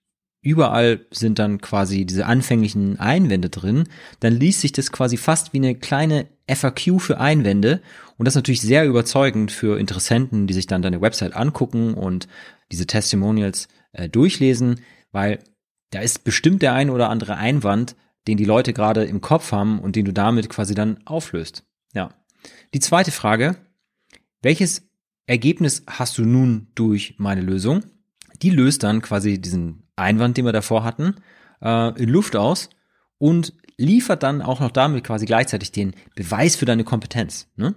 überall 0.42 1.06
sind 1.12 1.40
dann 1.40 1.62
quasi 1.62 2.06
diese 2.06 2.26
anfänglichen 2.26 3.00
Einwände 3.00 3.50
drin, 3.50 3.88
dann 4.20 4.34
liest 4.34 4.62
sich 4.62 4.72
das 4.72 4.92
quasi 4.92 5.18
fast 5.18 5.54
wie 5.54 5.58
eine 5.58 5.76
kleine 5.76 6.28
FAQ 6.50 7.00
für 7.00 7.20
Einwände 7.20 7.82
und 8.18 8.26
das 8.26 8.34
ist 8.34 8.38
natürlich 8.38 8.62
sehr 8.62 8.86
überzeugend 8.86 9.52
für 9.52 9.80
Interessenten, 9.80 10.48
die 10.48 10.54
sich 10.54 10.68
dann 10.68 10.82
deine 10.82 11.02
Website 11.02 11.36
angucken 11.36 11.94
und 11.94 12.28
diese 12.72 12.88
Testimonials 12.88 13.68
äh, 13.94 14.10
durchlesen, 14.10 14.82
weil 15.12 15.40
da 15.92 16.00
ist 16.00 16.24
bestimmt 16.24 16.62
der 16.62 16.74
ein 16.74 16.90
oder 16.90 17.10
andere 17.10 17.38
Einwand, 17.38 17.96
den 18.28 18.38
die 18.38 18.46
Leute 18.46 18.74
gerade 18.74 19.06
im 19.06 19.22
Kopf 19.22 19.52
haben 19.52 19.80
und 19.80 19.96
den 19.96 20.06
du 20.06 20.14
damit 20.14 20.50
quasi 20.50 20.76
dann 20.76 21.00
auflöst. 21.06 21.64
Ja. 21.94 22.10
Die 22.74 22.80
zweite 22.80 23.12
Frage, 23.12 23.56
welches 24.42 24.90
Ergebnis 25.26 25.84
hast 25.88 26.18
du 26.18 26.26
nun 26.26 26.68
durch 26.76 27.16
meine 27.18 27.42
Lösung? 27.42 27.84
Die 28.42 28.50
löst 28.50 28.84
dann 28.84 29.02
quasi 29.02 29.40
diesen 29.40 29.84
Einwand, 29.96 30.38
den 30.38 30.46
wir 30.46 30.54
davor 30.54 30.84
hatten, 30.84 31.16
äh, 31.62 32.02
in 32.02 32.10
Luft 32.10 32.36
aus 32.36 32.70
und 33.18 33.54
liefert 33.78 34.24
dann 34.24 34.42
auch 34.42 34.60
noch 34.60 34.72
damit 34.72 35.04
quasi 35.04 35.26
gleichzeitig 35.26 35.72
den 35.72 35.94
Beweis 36.16 36.56
für 36.56 36.66
deine 36.66 36.84
Kompetenz. 36.84 37.48
Ne? 37.56 37.76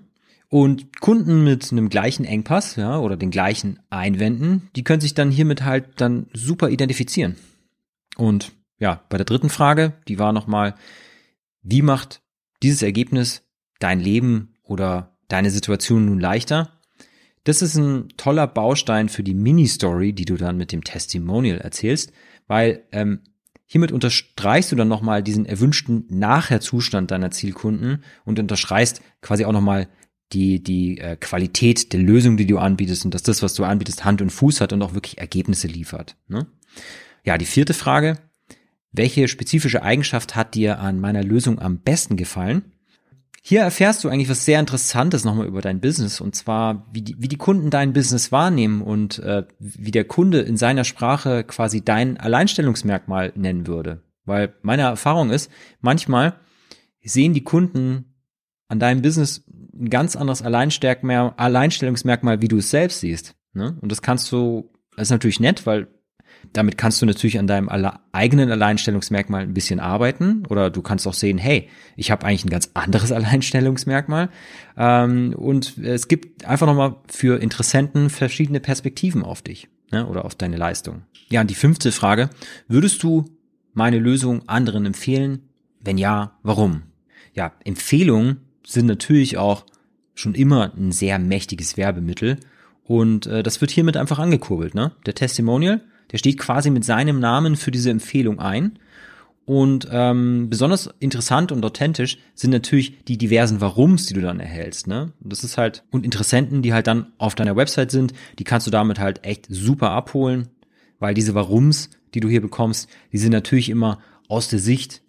Und 0.49 1.01
Kunden 1.01 1.45
mit 1.45 1.71
einem 1.71 1.89
gleichen 1.89 2.25
Engpass, 2.25 2.77
ja, 2.77 2.99
oder 2.99 3.17
den 3.17 3.31
gleichen 3.31 3.79
Einwänden, 3.89 4.69
die 4.75 4.83
können 4.83 5.01
sich 5.01 5.15
dann 5.15 5.31
hiermit 5.31 5.65
halt 5.65 6.01
dann 6.01 6.27
super 6.33 6.71
identifizieren. 6.71 7.37
Und 8.21 8.53
ja, 8.79 9.03
bei 9.09 9.17
der 9.17 9.25
dritten 9.25 9.49
Frage, 9.49 9.95
die 10.07 10.19
war 10.19 10.35
nochmal, 10.35 10.75
wie 11.63 11.81
macht 11.81 12.21
dieses 12.63 12.83
Ergebnis 12.83 13.43
dein 13.79 13.99
Leben 13.99 14.53
oder 14.63 15.17
deine 15.29 15.51
Situation 15.51 16.05
nun 16.05 16.21
leichter? 16.21 16.79
Das 17.45 17.63
ist 17.63 17.77
ein 17.77 18.09
toller 18.19 18.47
Baustein 18.47 19.09
für 19.09 19.23
die 19.23 19.33
Mini-Story, 19.33 20.13
die 20.13 20.27
du 20.27 20.37
dann 20.37 20.59
mit 20.59 20.71
dem 20.71 20.85
Testimonial 20.85 21.59
erzählst, 21.59 22.13
weil 22.47 22.85
ähm, 22.93 23.21
hiermit 23.65 23.91
unterstreichst 23.91 24.71
du 24.71 24.77
dann 24.77 24.89
nochmal 24.89 25.23
diesen 25.23 25.47
erwünschten 25.47 26.05
Nachherzustand 26.11 27.11
deiner 27.11 27.31
Zielkunden 27.31 28.05
und 28.27 28.39
unterstreichst 28.39 29.01
quasi 29.23 29.47
auch 29.47 29.53
nochmal 29.53 29.89
die, 30.35 30.63
die 30.63 30.99
äh, 30.99 31.17
Qualität 31.17 31.95
der 31.95 32.01
Lösung, 32.01 32.37
die 32.37 32.47
du 32.47 32.59
anbietest 32.59 33.07
und 33.07 33.15
dass 33.15 33.23
das, 33.23 33.43
was 33.43 33.55
du 33.55 33.65
anbietest, 33.65 34.05
Hand 34.05 34.21
und 34.21 34.31
Fuß 34.31 34.61
hat 34.61 34.75
und 34.75 34.83
auch 34.83 34.93
wirklich 34.93 35.17
Ergebnisse 35.17 35.69
liefert. 35.69 36.17
Ne? 36.29 36.47
Ja, 37.25 37.39
die 37.39 37.47
vierte 37.47 37.75
Frage. 37.75 38.19
Welche 38.93 39.29
spezifische 39.29 39.83
Eigenschaft 39.83 40.35
hat 40.35 40.55
dir 40.55 40.81
an 40.81 41.01
meiner 41.01 41.23
Lösung 41.23 41.61
am 41.61 41.79
besten 41.79 42.17
gefallen? 42.17 42.73
Hier 43.43 43.61
erfährst 43.61 44.05
du 44.05 44.09
eigentlich 44.09 44.29
was 44.29 44.45
sehr 44.45 44.61
Interessantes 44.61 45.25
nochmal 45.25 45.47
über 45.47 45.63
dein 45.63 45.81
Business 45.81 46.21
und 46.21 46.35
zwar, 46.35 46.87
wie 46.93 47.03
die, 47.03 47.17
wie 47.19 47.29
die 47.29 47.39
Kunden 47.39 47.71
dein 47.71 47.95
Business 47.95 48.33
wahrnehmen 48.33 48.83
und 48.83 49.19
äh, 49.21 49.45
wie 49.59 49.93
der 49.93 50.05
Kunde 50.05 50.41
in 50.41 50.59
seiner 50.59 50.85
Sprache 50.85 51.45
quasi 51.45 51.83
dein 51.83 52.19
Alleinstellungsmerkmal 52.19 53.33
nennen 53.37 53.67
würde. 53.67 54.03
Weil 54.25 54.55
meine 54.63 54.83
Erfahrung 54.83 55.31
ist, 55.31 55.51
manchmal 55.81 56.39
sehen 57.03 57.33
die 57.33 57.45
Kunden 57.45 58.15
an 58.69 58.79
deinem 58.79 59.03
Business 59.03 59.45
ein 59.73 59.89
ganz 59.89 60.17
anderes 60.17 60.43
Alleinstellungsmerkmal, 60.43 62.43
wie 62.43 62.49
du 62.49 62.59
es 62.59 62.71
selbst 62.71 63.01
siehst. 63.01 63.37
Ne? 63.55 63.79
Und 63.81 63.91
das 63.91 64.03
kannst 64.03 64.31
du, 64.31 64.71
das 64.97 65.05
ist 65.05 65.13
natürlich 65.13 65.41
nett, 65.41 65.65
weil 65.65 65.89
damit 66.53 66.77
kannst 66.77 67.01
du 67.01 67.07
natürlich 67.07 67.39
an 67.39 67.47
deinem 67.47 67.69
eigenen 68.13 68.51
Alleinstellungsmerkmal 68.51 69.43
ein 69.43 69.55
bisschen 69.55 69.79
arbeiten 69.79 70.45
oder 70.49 70.71
du 70.71 70.83
kannst 70.83 71.07
auch 71.07 71.15
sehen, 71.15 71.39
hey, 71.39 71.69
ich 71.97 72.11
habe 72.11 72.27
eigentlich 72.27 72.45
ein 72.45 72.51
ganz 72.51 72.71
anderes 72.75 73.13
Alleinstellungsmerkmal. 73.13 74.31
Ähm, 74.77 75.35
und 75.37 75.79
es 75.79 76.09
gibt 76.09 76.45
einfach 76.45 76.67
nochmal 76.67 76.97
für 77.09 77.41
Interessenten 77.41 78.11
verschiedene 78.11 78.61
Perspektiven 78.61 79.23
auf 79.23 79.43
dich 79.43 79.69
ne, 79.93 80.07
oder 80.07 80.25
auf 80.25 80.35
deine 80.35 80.57
Leistung. 80.57 81.03
Ja, 81.31 81.41
und 81.41 81.51
die 81.51 81.55
fünfte 81.55 81.93
Frage, 81.93 82.31
würdest 82.67 83.03
du 83.03 83.25
meine 83.73 83.99
Lösung 83.99 84.49
anderen 84.49 84.87
empfehlen? 84.87 85.43
Wenn 85.81 85.99
ja, 85.99 86.33
warum? 86.43 86.83
Ja, 87.35 87.53
Empfehlungen 87.65 88.39
sind 88.67 88.87
natürlich 88.87 89.39
auch 89.39 89.65
schon 90.15 90.35
immer 90.35 90.73
ein 90.77 90.93
sehr 90.93 91.19
mächtiges 91.19 91.77
Werbemittel 91.77 92.39
und 92.85 93.27
äh, 93.27 93.43
das 93.43 93.61
wird 93.61 93.71
hiermit 93.71 93.97
einfach 93.97 94.19
angekurbelt. 94.19 94.75
Ne? 94.75 94.93
Der 95.07 95.15
Testimonial 95.15 95.81
der 96.13 96.19
steht 96.19 96.39
quasi 96.39 96.71
mit 96.71 96.85
seinem 96.85 97.21
Namen 97.21 97.57
für 97.57 97.71
diese 97.71 97.91
Empfehlung 97.91 98.39
ein. 98.39 98.79
Und 99.47 99.89
ähm, 99.91 100.49
besonders 100.49 100.91
interessant 101.01 101.51
und 101.51 101.65
authentisch 101.65 102.19
sind 102.35 102.51
natürlich 102.51 103.05
die 103.05 103.19
diversen 103.19 103.61
Warums, 103.61 104.07
die 104.07 104.15
du 104.15 104.21
dann 104.21 104.39
erhältst. 104.39 104.87
Ne? 104.87 105.13
Das 105.19 105.43
ist 105.43 105.59
halt, 105.59 105.83
und 105.91 106.05
Interessenten, 106.05 106.63
die 106.63 106.73
halt 106.73 106.87
dann 106.87 107.13
auf 107.19 107.35
deiner 107.35 107.57
Website 107.57 107.91
sind, 107.91 108.13
die 108.39 108.45
kannst 108.45 108.67
du 108.67 108.71
damit 108.71 109.01
halt 109.01 109.25
echt 109.25 109.47
super 109.49 109.91
abholen, 109.91 110.49
weil 111.01 111.15
diese 111.15 111.35
Warums, 111.35 111.91
die 112.15 112.21
du 112.21 112.29
hier 112.29 112.41
bekommst, 112.41 112.89
die 113.13 113.19
sind 113.19 113.33
natürlich 113.33 113.71
immer 113.71 113.99
aus 114.29 114.49
der 114.49 114.61
Sicht 114.61 115.03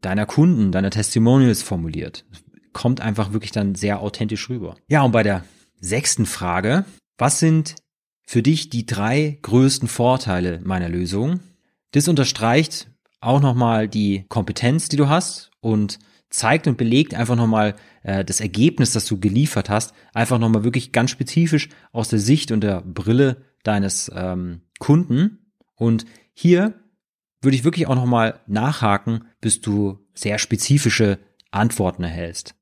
deiner 0.00 0.26
Kunden, 0.26 0.70
deiner 0.70 0.90
Testimonials 0.90 1.62
formuliert. 1.62 2.24
Kommt 2.72 3.00
einfach 3.00 3.32
wirklich 3.32 3.52
dann 3.52 3.74
sehr 3.74 4.00
authentisch 4.00 4.48
rüber. 4.48 4.76
Ja, 4.88 5.02
und 5.02 5.12
bei 5.12 5.22
der 5.22 5.44
sechsten 5.80 6.26
Frage, 6.26 6.84
was 7.18 7.40
sind 7.40 7.76
für 8.24 8.42
dich 8.42 8.70
die 8.70 8.86
drei 8.86 9.38
größten 9.42 9.88
Vorteile 9.88 10.60
meiner 10.64 10.88
Lösung. 10.88 11.40
Das 11.92 12.08
unterstreicht 12.08 12.90
auch 13.20 13.40
nochmal 13.40 13.88
die 13.88 14.24
Kompetenz, 14.28 14.88
die 14.88 14.96
du 14.96 15.08
hast 15.08 15.50
und 15.60 15.98
zeigt 16.30 16.66
und 16.66 16.78
belegt 16.78 17.14
einfach 17.14 17.36
nochmal 17.36 17.76
äh, 18.02 18.24
das 18.24 18.40
Ergebnis, 18.40 18.92
das 18.92 19.06
du 19.06 19.20
geliefert 19.20 19.68
hast, 19.68 19.94
einfach 20.14 20.38
nochmal 20.38 20.64
wirklich 20.64 20.92
ganz 20.92 21.10
spezifisch 21.10 21.68
aus 21.92 22.08
der 22.08 22.18
Sicht 22.18 22.50
und 22.50 22.62
der 22.62 22.80
Brille 22.80 23.44
deines 23.62 24.10
ähm, 24.14 24.62
Kunden. 24.78 25.52
Und 25.76 26.04
hier 26.32 26.74
würde 27.42 27.56
ich 27.56 27.64
wirklich 27.64 27.86
auch 27.86 27.94
nochmal 27.94 28.40
nachhaken, 28.46 29.26
bis 29.40 29.60
du 29.60 29.98
sehr 30.14 30.38
spezifische 30.38 31.18
Antworten 31.50 32.02
erhältst. 32.02 32.54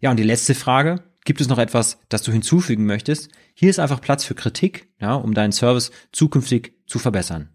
Ja, 0.00 0.10
und 0.10 0.18
die 0.18 0.24
letzte 0.24 0.54
Frage, 0.54 1.02
Gibt 1.24 1.40
es 1.40 1.48
noch 1.48 1.58
etwas, 1.58 1.98
das 2.08 2.22
du 2.22 2.32
hinzufügen 2.32 2.86
möchtest? 2.86 3.30
Hier 3.54 3.70
ist 3.70 3.78
einfach 3.78 4.00
Platz 4.00 4.24
für 4.24 4.34
Kritik, 4.34 4.92
ja, 5.00 5.14
um 5.14 5.34
deinen 5.34 5.52
Service 5.52 5.90
zukünftig 6.12 6.74
zu 6.86 6.98
verbessern. 6.98 7.50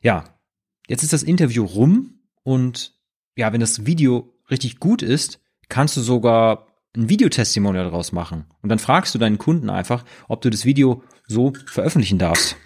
Ja, 0.00 0.38
jetzt 0.86 1.02
ist 1.02 1.12
das 1.12 1.24
Interview 1.24 1.64
rum 1.64 2.20
und 2.44 2.94
ja, 3.36 3.52
wenn 3.52 3.60
das 3.60 3.86
Video 3.86 4.34
richtig 4.50 4.78
gut 4.78 5.02
ist, 5.02 5.40
kannst 5.68 5.96
du 5.96 6.00
sogar 6.00 6.68
ein 6.96 7.08
Videotestimonial 7.08 7.84
daraus 7.84 8.12
machen. 8.12 8.46
Und 8.62 8.68
dann 8.68 8.78
fragst 8.78 9.14
du 9.14 9.18
deinen 9.18 9.38
Kunden 9.38 9.70
einfach, 9.70 10.04
ob 10.28 10.40
du 10.40 10.50
das 10.50 10.64
Video 10.64 11.02
so 11.26 11.52
veröffentlichen 11.66 12.18
darfst. 12.18 12.56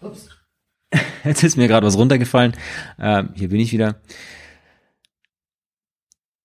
Ups. 0.00 0.28
Jetzt 1.24 1.42
ist 1.42 1.56
mir 1.56 1.68
gerade 1.68 1.86
was 1.86 1.96
runtergefallen. 1.96 2.54
Ähm, 2.98 3.30
hier 3.34 3.48
bin 3.48 3.60
ich 3.60 3.72
wieder. 3.72 4.00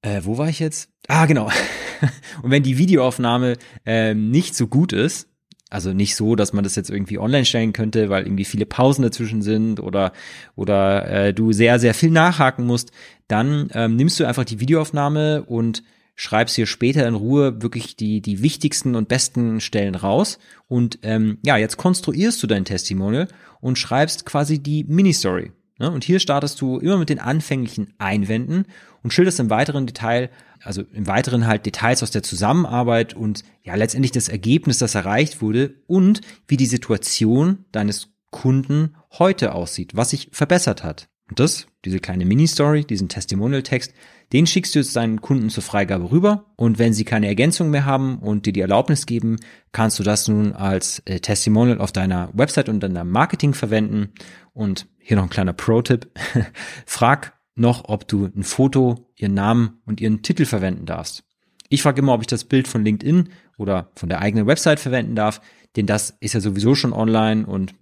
Äh, 0.02 0.22
wo 0.24 0.38
war 0.38 0.50
ich 0.50 0.60
jetzt? 0.60 0.90
Ah, 1.08 1.26
genau. 1.26 1.50
und 2.42 2.52
wenn 2.52 2.64
die 2.64 2.78
Videoaufnahme 2.78 3.58
äh, 3.86 4.14
nicht 4.14 4.56
so 4.56 4.68
gut 4.68 4.94
ist, 4.94 5.28
also 5.70 5.94
nicht 5.94 6.16
so, 6.16 6.36
dass 6.36 6.52
man 6.52 6.64
das 6.64 6.76
jetzt 6.76 6.90
irgendwie 6.90 7.20
online 7.20 7.46
stellen 7.46 7.74
könnte, 7.74 8.10
weil 8.10 8.24
irgendwie 8.24 8.46
viele 8.46 8.66
Pausen 8.66 9.04
dazwischen 9.04 9.42
sind 9.42 9.80
oder 9.80 10.14
oder 10.56 11.08
äh, 11.08 11.34
du 11.34 11.52
sehr 11.52 11.78
sehr 11.78 11.94
viel 11.94 12.10
nachhaken 12.10 12.66
musst, 12.66 12.92
dann 13.28 13.70
ähm, 13.74 13.96
nimmst 13.96 14.20
du 14.20 14.26
einfach 14.26 14.46
die 14.46 14.60
Videoaufnahme 14.60 15.44
und 15.44 15.84
schreibst 16.16 16.56
hier 16.56 16.66
später 16.66 17.08
in 17.08 17.14
Ruhe 17.14 17.62
wirklich 17.62 17.96
die 17.96 18.22
die 18.22 18.42
wichtigsten 18.42 18.96
und 18.96 19.10
besten 19.10 19.62
Stellen 19.62 19.94
raus 19.96 20.40
und 20.68 21.00
ähm, 21.04 21.38
ja 21.46 21.58
jetzt 21.58 21.78
konstruierst 21.78 22.42
du 22.42 22.48
dein 22.48 22.66
Testimonial 22.66 23.28
und 23.62 23.78
schreibst 23.78 24.26
quasi 24.26 24.60
die 24.60 24.86
Mini-Story. 24.86 25.44
Ne? 25.46 25.59
Und 25.88 26.04
hier 26.04 26.20
startest 26.20 26.60
du 26.62 26.78
immer 26.78 26.98
mit 26.98 27.10
den 27.10 27.20
anfänglichen 27.20 27.94
Einwänden 27.98 28.66
und 29.02 29.14
schilderst 29.14 29.40
im 29.40 29.50
weiteren 29.50 29.88
Detail 29.88 30.30
also 30.64 30.84
im 30.94 31.08
Weiteren 31.08 31.48
halt 31.48 31.66
Details 31.66 32.04
aus 32.04 32.12
der 32.12 32.24
Zusammenarbeit 32.24 33.14
und 33.14 33.44
ja 33.64 33.76
letztendlich 33.76 34.12
das 34.12 34.30
Ergebnis, 34.30 34.80
das 34.80 34.96
erreicht 34.96 35.42
wurde 35.42 35.76
und 35.88 36.22
wie 36.48 36.58
die 36.58 36.66
Situation 36.66 37.66
deines 37.72 38.10
Kunden 38.32 38.96
heute 39.18 39.56
aussieht, 39.56 39.96
was 39.96 40.12
sich 40.12 40.30
verbessert 40.32 40.84
hat. 40.84 41.10
Und 41.30 41.40
das, 41.40 41.68
diese 41.86 42.00
kleine 42.00 42.26
Mini-Story, 42.26 42.86
diesen 42.86 43.08
Testimonial-Text, 43.08 43.94
den 44.34 44.48
schickst 44.48 44.74
du 44.74 44.80
jetzt 44.80 44.96
deinen 44.96 45.22
Kunden 45.22 45.50
zur 45.50 45.64
Freigabe 45.64 46.12
rüber 46.12 46.46
und 46.56 46.80
wenn 46.80 46.94
sie 46.94 47.06
keine 47.06 47.28
Ergänzung 47.28 47.70
mehr 47.70 47.86
haben 47.86 48.18
und 48.20 48.46
dir 48.46 48.54
die 48.54 48.62
Erlaubnis 48.62 49.06
geben, 49.06 49.38
kannst 49.72 50.00
du 50.00 50.04
das 50.04 50.28
nun 50.28 50.54
als 50.54 51.00
äh, 51.06 51.20
Testimonial 51.20 51.80
auf 51.80 51.92
deiner 51.92 52.30
Website 52.34 52.68
und 52.68 52.82
deiner 52.82 53.04
Marketing 53.04 53.54
verwenden. 53.54 54.12
Und 54.54 54.88
hier 54.98 55.18
noch 55.18 55.24
ein 55.24 55.30
kleiner 55.30 55.54
Pro-Tipp. 55.54 56.10
Frag 56.86 57.34
noch, 57.56 57.86
ob 57.88 58.08
du 58.08 58.26
ein 58.26 58.44
Foto, 58.44 59.10
ihren 59.16 59.34
Namen 59.36 59.82
und 59.86 60.02
ihren 60.02 60.24
Titel 60.24 60.46
verwenden 60.46 60.86
darfst. 60.86 61.24
Ich 61.70 61.84
frage 61.84 62.02
immer, 62.02 62.14
ob 62.14 62.22
ich 62.22 62.28
das 62.28 62.46
Bild 62.46 62.68
von 62.68 62.84
LinkedIn 62.84 63.30
oder 63.58 63.92
von 63.96 64.10
der 64.10 64.22
eigenen 64.22 64.48
Website 64.48 64.80
verwenden 64.80 65.16
darf, 65.16 65.42
denn 65.76 65.86
das 65.86 66.18
ist 66.20 66.34
ja 66.34 66.40
sowieso 66.40 66.74
schon 66.74 66.94
online 66.94 67.46
und 67.46 67.76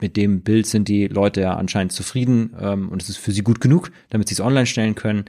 mit 0.00 0.16
dem 0.16 0.42
Bild 0.42 0.66
sind 0.66 0.88
die 0.88 1.08
Leute 1.08 1.40
ja 1.40 1.56
anscheinend 1.56 1.92
zufrieden 1.92 2.54
ähm, 2.60 2.88
und 2.88 3.02
es 3.02 3.08
ist 3.08 3.18
für 3.18 3.32
sie 3.32 3.42
gut 3.42 3.60
genug, 3.60 3.90
damit 4.10 4.28
sie 4.28 4.34
es 4.34 4.40
online 4.40 4.66
stellen 4.66 4.94
können. 4.94 5.24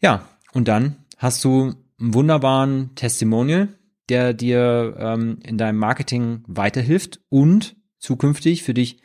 Ja, 0.00 0.28
und 0.52 0.68
dann 0.68 0.96
hast 1.16 1.44
du 1.44 1.74
einen 1.98 2.14
wunderbaren 2.14 2.94
Testimonial, 2.94 3.68
der 4.08 4.34
dir 4.34 4.96
ähm, 4.98 5.38
in 5.42 5.58
deinem 5.58 5.78
Marketing 5.78 6.44
weiterhilft 6.46 7.20
und 7.28 7.76
zukünftig 7.98 8.62
für 8.62 8.74
dich 8.74 9.00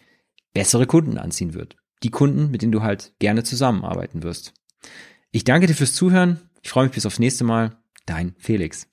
bessere 0.54 0.86
Kunden 0.86 1.18
anziehen 1.18 1.54
wird 1.54 1.78
die 2.04 2.12
Kunden, 2.12 2.52
mit 2.52 2.62
denen 2.62 2.72
du 2.72 2.82
halt 2.82 3.14
gerne 3.20 3.44
zusammenarbeiten 3.44 4.24
wirst. 4.24 4.54
Ich 5.32 5.44
danke 5.44 5.68
dir 5.68 5.76
fürs 5.76 5.94
Zuhören. 5.94 6.40
Ich 6.62 6.70
freue 6.70 6.86
mich 6.86 6.94
bis 6.94 7.06
aufs 7.06 7.20
nächste 7.20 7.44
Mal. 7.44 7.78
Dein 8.06 8.36
Felix. 8.38 8.93